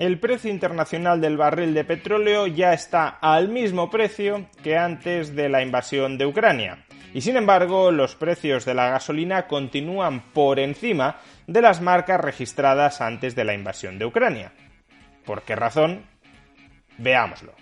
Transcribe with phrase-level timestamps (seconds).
[0.00, 5.50] el precio internacional del barril de petróleo ya está al mismo precio que antes de
[5.50, 6.86] la invasión de Ucrania.
[7.12, 13.02] Y sin embargo, los precios de la gasolina continúan por encima de las marcas registradas
[13.02, 14.52] antes de la invasión de Ucrania.
[15.26, 16.06] ¿Por qué razón?
[16.96, 17.52] Veámoslo.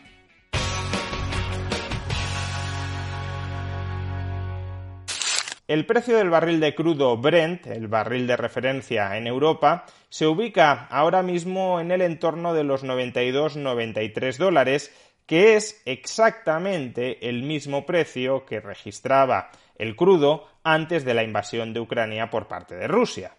[5.66, 10.86] El precio del barril de crudo Brent, el barril de referencia en Europa, se ubica
[10.90, 14.92] ahora mismo en el entorno de los 92-93 dólares,
[15.26, 21.80] que es exactamente el mismo precio que registraba el crudo antes de la invasión de
[21.80, 23.32] Ucrania por parte de Rusia.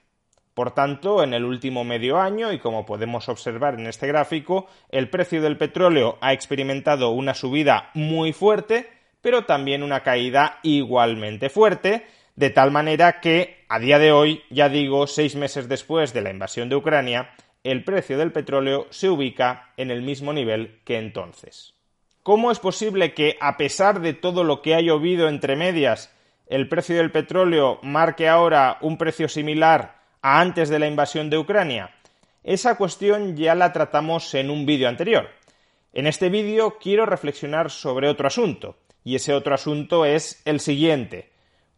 [0.53, 5.09] Por tanto, en el último medio año, y como podemos observar en este gráfico, el
[5.09, 8.89] precio del petróleo ha experimentado una subida muy fuerte,
[9.21, 14.67] pero también una caída igualmente fuerte, de tal manera que, a día de hoy, ya
[14.67, 17.29] digo, seis meses después de la invasión de Ucrania,
[17.63, 21.75] el precio del petróleo se ubica en el mismo nivel que entonces.
[22.23, 26.11] ¿Cómo es posible que, a pesar de todo lo que ha llovido entre medias,
[26.47, 31.37] el precio del petróleo marque ahora un precio similar a antes de la invasión de
[31.37, 31.91] Ucrania?
[32.43, 35.29] Esa cuestión ya la tratamos en un vídeo anterior.
[35.93, 41.29] En este vídeo quiero reflexionar sobre otro asunto, y ese otro asunto es el siguiente.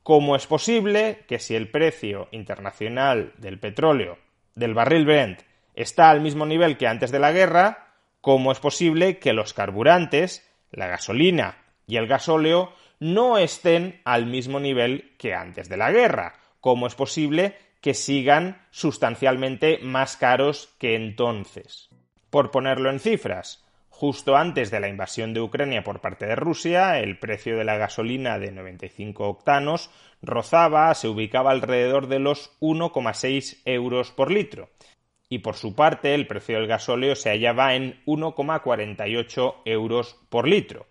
[0.04, 4.18] ¿Cómo es posible que si el precio internacional del petróleo,
[4.56, 5.42] del barril Brent,
[5.76, 10.50] está al mismo nivel que antes de la guerra, cómo es posible que los carburantes,
[10.72, 16.34] la gasolina y el gasóleo no estén al mismo nivel que antes de la guerra?
[16.62, 21.90] ¿Cómo es posible que sigan sustancialmente más caros que entonces?
[22.32, 23.64] Por ponerlo en cifras,
[24.02, 27.78] Justo antes de la invasión de Ucrania por parte de Rusia, el precio de la
[27.78, 29.92] gasolina de 95 octanos
[30.24, 34.70] rozaba, se ubicaba alrededor de los 1,6 euros por litro.
[35.30, 40.88] Y por su parte, el precio del gasóleo se hallaba en 1,48 euros por litro.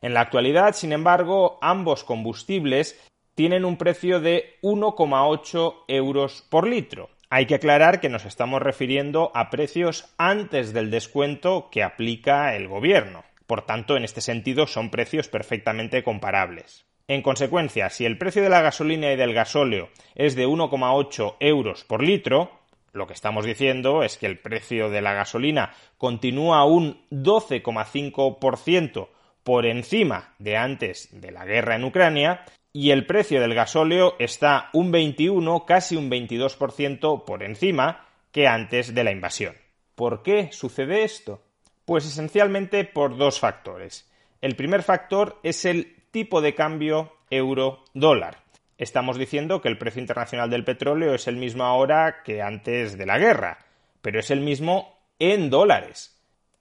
[0.00, 2.98] En la actualidad, sin embargo, ambos combustibles
[3.34, 7.10] tienen un precio de 1,8 euros por litro.
[7.28, 12.68] Hay que aclarar que nos estamos refiriendo a precios antes del descuento que aplica el
[12.68, 13.24] gobierno.
[13.48, 16.86] Por tanto, en este sentido son precios perfectamente comparables.
[17.08, 21.82] En consecuencia, si el precio de la gasolina y del gasóleo es de 1,8 euros
[21.82, 22.52] por litro,
[22.92, 29.08] lo que estamos diciendo es que el precio de la gasolina continúa un 12,5%
[29.46, 34.70] por encima de antes de la guerra en Ucrania y el precio del gasóleo está
[34.72, 39.54] un 21, casi un 22% por encima que antes de la invasión.
[39.94, 41.44] ¿Por qué sucede esto?
[41.84, 44.10] Pues esencialmente por dos factores.
[44.40, 48.38] El primer factor es el tipo de cambio euro-dólar.
[48.78, 53.06] Estamos diciendo que el precio internacional del petróleo es el mismo ahora que antes de
[53.06, 53.58] la guerra,
[54.02, 56.15] pero es el mismo en dólares.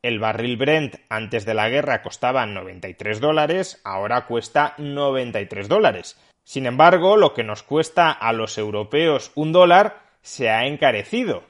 [0.05, 6.15] El barril Brent antes de la guerra costaba 93 dólares, ahora cuesta 93 dólares.
[6.43, 11.41] Sin embargo, lo que nos cuesta a los europeos un dólar se ha encarecido.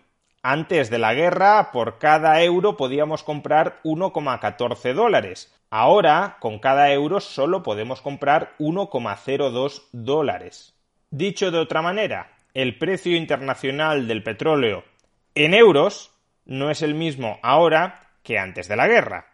[0.42, 5.54] Antes de la guerra, por cada euro podíamos comprar 1,14 dólares.
[5.70, 10.74] Ahora, con cada euro solo podemos comprar 1,02 dólares.
[11.10, 14.86] Dicho de otra manera, el precio internacional del petróleo
[15.34, 16.12] en euros
[16.46, 19.28] no es el mismo ahora que antes de la guerra.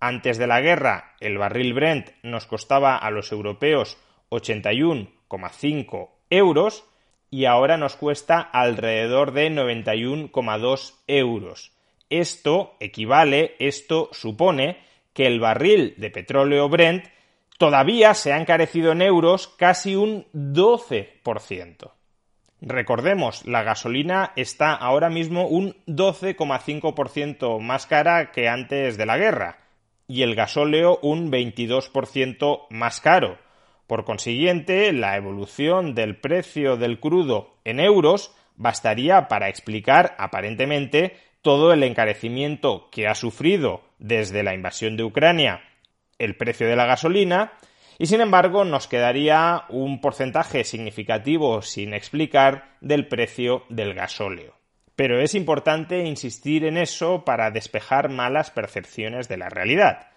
[0.00, 3.98] Antes de la guerra, el barril Brent nos costaba a los europeos
[4.30, 6.84] 81,5 euros
[7.30, 11.72] y ahora nos cuesta alrededor de 91,2 euros.
[12.08, 14.78] Esto equivale, esto supone
[15.12, 17.06] que el barril de petróleo Brent
[17.58, 21.90] todavía se ha encarecido en euros casi un 12%.
[22.60, 29.58] Recordemos, la gasolina está ahora mismo un 12,5% más cara que antes de la guerra
[30.08, 33.38] y el gasóleo un 22% más caro.
[33.86, 41.72] Por consiguiente, la evolución del precio del crudo en euros bastaría para explicar aparentemente todo
[41.72, 45.60] el encarecimiento que ha sufrido desde la invasión de Ucrania
[46.18, 47.52] el precio de la gasolina
[47.98, 54.54] y sin embargo nos quedaría un porcentaje significativo sin explicar del precio del gasóleo.
[54.96, 60.08] Pero es importante insistir en eso para despejar malas percepciones de la realidad.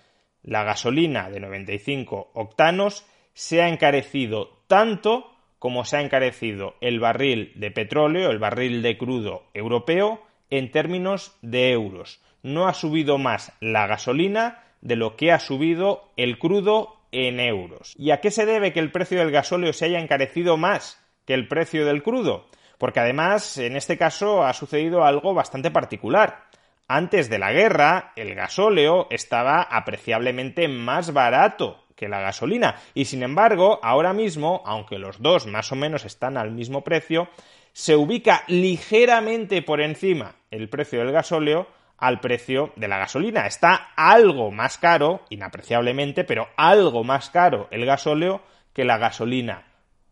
[0.42, 7.52] La gasolina de 95 octanos se ha encarecido tanto como se ha encarecido el barril
[7.56, 12.22] de petróleo, el barril de crudo europeo, en términos de euros.
[12.42, 17.94] No ha subido más la gasolina de lo que ha subido el crudo en euros.
[17.98, 21.34] ¿Y a qué se debe que el precio del gasóleo se haya encarecido más que
[21.34, 22.48] el precio del crudo?
[22.78, 26.46] Porque además, en este caso, ha sucedido algo bastante particular.
[26.88, 32.78] Antes de la guerra, el gasóleo estaba apreciablemente más barato que la gasolina.
[32.94, 37.28] Y sin embargo, ahora mismo, aunque los dos más o menos están al mismo precio,
[37.74, 41.68] se ubica ligeramente por encima el precio del gasóleo
[42.00, 43.46] al precio de la gasolina.
[43.46, 48.42] Está algo más caro, inapreciablemente, pero algo más caro el gasóleo
[48.74, 49.68] que la gasolina.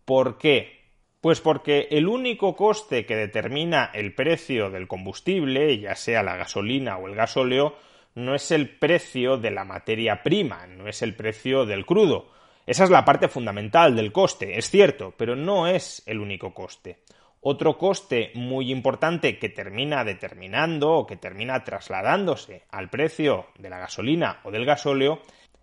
[0.06, 0.78] ¿Por qué?
[1.22, 6.98] Pues porque el único coste que determina el precio del combustible, ya sea la gasolina
[6.98, 7.76] o el gasóleo,
[8.16, 12.32] no es el precio de la materia prima, no es el precio del crudo.
[12.66, 17.00] Esa es la parte fundamental del coste, es cierto, pero no es el único coste.
[17.50, 23.80] Otro coste muy importante que termina determinando o que termina trasladándose al precio de la
[23.80, 25.22] gasolina o del gasóleo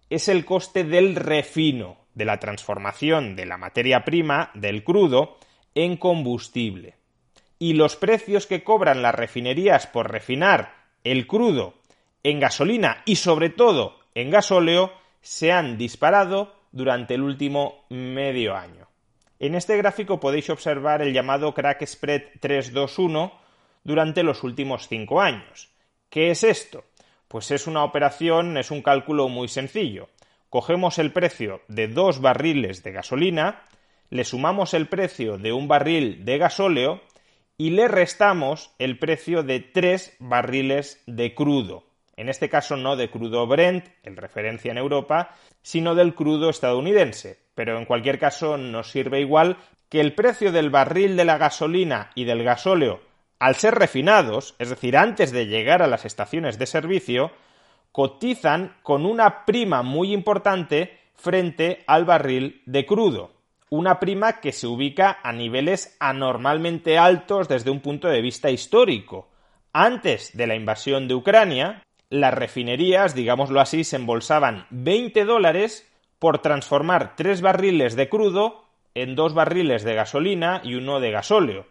[0.08, 5.36] es el coste del refino, de la transformación de la materia prima, del crudo,
[5.75, 6.94] en combustible.
[7.58, 10.72] Y los precios que cobran las refinerías por refinar
[11.04, 11.75] el crudo
[12.22, 14.90] en gasolina y sobre todo en gasóleo
[15.20, 18.88] se han disparado durante el último medio año.
[19.38, 23.32] En este gráfico podéis observar el llamado crack spread 321
[23.82, 25.70] durante los últimos cinco años.
[26.08, 26.84] ¿Qué es esto?
[27.28, 30.08] Pues es una operación, es un cálculo muy sencillo.
[30.50, 33.62] Cogemos el precio de dos barriles de gasolina,
[34.10, 37.00] le sumamos el precio de un barril de gasóleo
[37.58, 41.84] y le restamos el precio de tres barriles de crudo
[42.16, 47.38] en este caso no de crudo Brent, el referencia en Europa, sino del crudo estadounidense.
[47.55, 49.56] Pero en cualquier caso nos sirve igual
[49.89, 53.01] que el precio del barril de la gasolina y del gasóleo,
[53.39, 57.31] al ser refinados, es decir, antes de llegar a las estaciones de servicio,
[57.93, 63.33] cotizan con una prima muy importante frente al barril de crudo.
[63.71, 69.29] Una prima que se ubica a niveles anormalmente altos desde un punto de vista histórico.
[69.73, 76.38] Antes de la invasión de Ucrania, las refinerías, digámoslo así, se embolsaban 20 dólares por
[76.38, 78.64] transformar tres barriles de crudo
[78.94, 81.66] en dos barriles de gasolina y uno de gasóleo.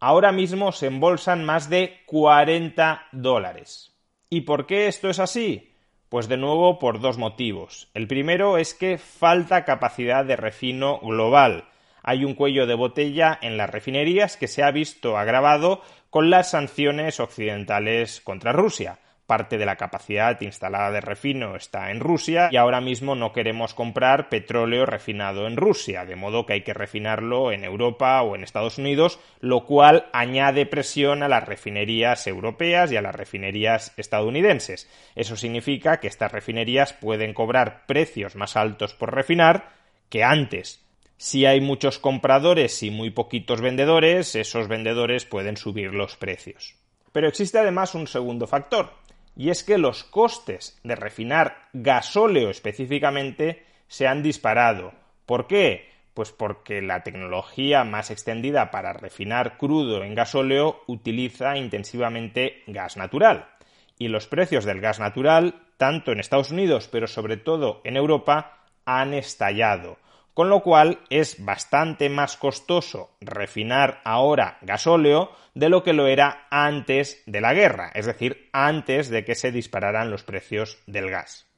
[0.00, 3.92] Ahora mismo se embolsan más de 40 dólares.
[4.30, 5.72] ¿Y por qué esto es así?
[6.08, 7.90] Pues de nuevo por dos motivos.
[7.94, 11.64] El primero es que falta capacidad de refino global.
[12.02, 16.52] Hay un cuello de botella en las refinerías que se ha visto agravado con las
[16.52, 18.98] sanciones occidentales contra Rusia
[19.28, 23.74] parte de la capacidad instalada de refino está en Rusia y ahora mismo no queremos
[23.74, 28.42] comprar petróleo refinado en Rusia, de modo que hay que refinarlo en Europa o en
[28.42, 34.88] Estados Unidos, lo cual añade presión a las refinerías europeas y a las refinerías estadounidenses.
[35.14, 39.68] Eso significa que estas refinerías pueden cobrar precios más altos por refinar
[40.08, 40.82] que antes.
[41.18, 46.76] Si hay muchos compradores y muy poquitos vendedores, esos vendedores pueden subir los precios.
[47.12, 48.92] Pero existe además un segundo factor,
[49.38, 54.92] y es que los costes de refinar gasóleo específicamente se han disparado.
[55.26, 55.88] ¿Por qué?
[56.12, 63.48] Pues porque la tecnología más extendida para refinar crudo en gasóleo utiliza intensivamente gas natural.
[63.96, 68.64] Y los precios del gas natural, tanto en Estados Unidos, pero sobre todo en Europa,
[68.84, 69.98] han estallado
[70.38, 76.46] con lo cual es bastante más costoso refinar ahora gasóleo de lo que lo era
[76.48, 81.48] antes de la guerra, es decir, antes de que se dispararan los precios del gas.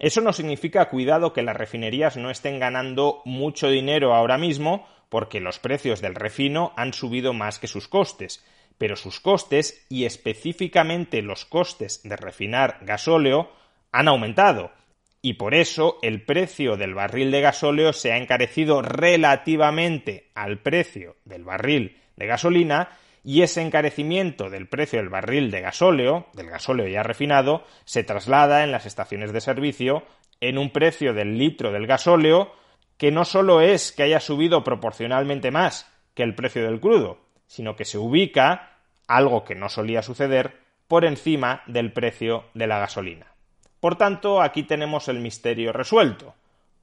[0.00, 5.38] Eso no significa, cuidado, que las refinerías no estén ganando mucho dinero ahora mismo, porque
[5.38, 8.44] los precios del refino han subido más que sus costes,
[8.78, 13.52] pero sus costes, y específicamente los costes de refinar gasóleo,
[13.92, 14.72] han aumentado,
[15.20, 21.16] y por eso el precio del barril de gasóleo se ha encarecido relativamente al precio
[21.24, 22.90] del barril de gasolina
[23.24, 28.62] y ese encarecimiento del precio del barril de gasóleo, del gasóleo ya refinado, se traslada
[28.64, 30.04] en las estaciones de servicio
[30.40, 32.52] en un precio del litro del gasóleo
[32.96, 37.76] que no solo es que haya subido proporcionalmente más que el precio del crudo, sino
[37.76, 40.58] que se ubica, algo que no solía suceder,
[40.88, 43.26] por encima del precio de la gasolina.
[43.80, 46.34] Por tanto, aquí tenemos el misterio resuelto.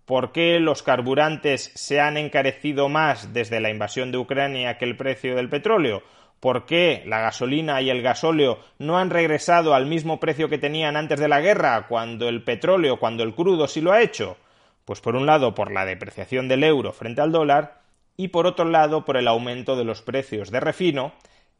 [0.06, 4.96] ¿Por qué los carburantes se han encarecido más desde la invasión de Ucrania que el
[4.96, 6.04] precio del petróleo?
[6.40, 10.96] ¿Por qué la gasolina y el gasóleo no han regresado al mismo precio que tenían
[10.96, 14.38] antes de la guerra, cuando el petróleo, cuando el crudo sí lo ha hecho?
[14.86, 17.82] Pues por un lado por la depreciación del euro frente al dólar
[18.16, 21.14] y por otro lado por el aumento de los precios de refino,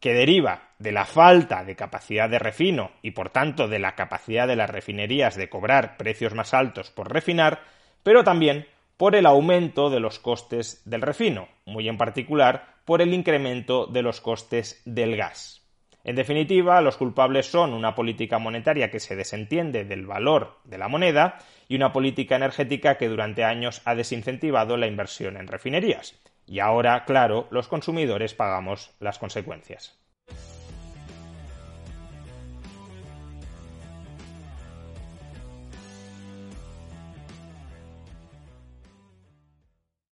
[0.06, 4.48] que deriva de la falta de capacidad de refino y por tanto de la capacidad
[4.48, 7.64] de las refinerías de cobrar precios más altos por refinar,
[8.04, 13.16] pero también por el aumento de los costes del refino, muy en particular por el
[13.16, 15.64] incremento de los costes del gas.
[16.04, 20.88] En definitiva, los culpables son una política monetaria que se desentiende del valor de la
[20.88, 26.14] moneda y una política energética que durante años ha desincentivado la inversión en refinerías.
[26.48, 29.98] Y ahora, claro, los consumidores pagamos las consecuencias.